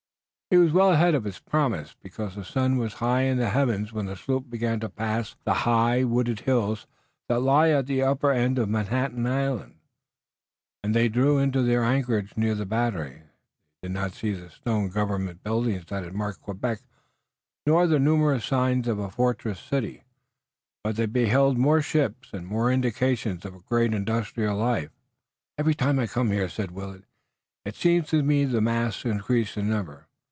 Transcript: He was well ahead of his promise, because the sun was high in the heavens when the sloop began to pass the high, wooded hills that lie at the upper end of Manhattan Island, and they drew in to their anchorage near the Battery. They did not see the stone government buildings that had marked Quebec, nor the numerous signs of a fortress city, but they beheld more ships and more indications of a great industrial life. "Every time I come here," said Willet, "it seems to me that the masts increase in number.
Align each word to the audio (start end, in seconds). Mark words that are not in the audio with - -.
He 0.49 0.57
was 0.57 0.73
well 0.73 0.91
ahead 0.91 1.15
of 1.15 1.23
his 1.23 1.39
promise, 1.39 1.95
because 2.03 2.35
the 2.35 2.43
sun 2.43 2.75
was 2.75 2.95
high 2.95 3.21
in 3.21 3.37
the 3.37 3.51
heavens 3.51 3.93
when 3.93 4.05
the 4.05 4.17
sloop 4.17 4.49
began 4.49 4.81
to 4.81 4.89
pass 4.89 5.37
the 5.45 5.53
high, 5.63 6.03
wooded 6.03 6.41
hills 6.41 6.87
that 7.29 7.39
lie 7.39 7.69
at 7.69 7.85
the 7.85 8.01
upper 8.03 8.31
end 8.33 8.59
of 8.59 8.67
Manhattan 8.67 9.25
Island, 9.25 9.79
and 10.83 10.93
they 10.93 11.07
drew 11.07 11.37
in 11.37 11.53
to 11.53 11.61
their 11.61 11.85
anchorage 11.85 12.35
near 12.35 12.53
the 12.53 12.65
Battery. 12.65 13.21
They 13.81 13.87
did 13.87 13.93
not 13.93 14.11
see 14.11 14.33
the 14.33 14.49
stone 14.49 14.89
government 14.89 15.41
buildings 15.41 15.85
that 15.85 16.03
had 16.03 16.13
marked 16.13 16.41
Quebec, 16.41 16.81
nor 17.65 17.87
the 17.87 17.97
numerous 17.97 18.43
signs 18.43 18.89
of 18.89 18.99
a 18.99 19.09
fortress 19.09 19.57
city, 19.57 20.03
but 20.83 20.97
they 20.97 21.05
beheld 21.05 21.57
more 21.57 21.81
ships 21.81 22.33
and 22.33 22.45
more 22.45 22.69
indications 22.73 23.45
of 23.45 23.55
a 23.55 23.61
great 23.61 23.93
industrial 23.93 24.57
life. 24.57 24.89
"Every 25.57 25.75
time 25.75 25.97
I 25.97 26.07
come 26.07 26.29
here," 26.29 26.49
said 26.49 26.71
Willet, 26.71 27.05
"it 27.63 27.75
seems 27.75 28.09
to 28.09 28.21
me 28.21 28.43
that 28.43 28.51
the 28.51 28.59
masts 28.59 29.05
increase 29.05 29.55
in 29.55 29.69
number. 29.69 30.09